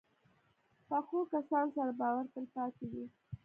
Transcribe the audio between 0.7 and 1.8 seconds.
پخو کسانو